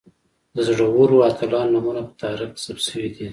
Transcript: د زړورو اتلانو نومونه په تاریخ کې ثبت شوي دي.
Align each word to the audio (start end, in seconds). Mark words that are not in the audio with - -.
د 0.55 0.57
زړورو 0.67 1.15
اتلانو 1.29 1.71
نومونه 1.73 2.01
په 2.07 2.13
تاریخ 2.21 2.49
کې 2.53 2.59
ثبت 2.65 2.83
شوي 2.87 3.09
دي. 3.15 3.27